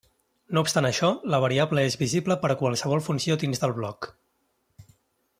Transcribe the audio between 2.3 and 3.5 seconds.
per a qualsevol funció